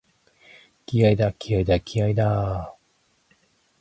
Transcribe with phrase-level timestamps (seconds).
[0.87, 2.75] 気合いだ、気合いだ、気合いだー
[3.37, 3.41] っ！！！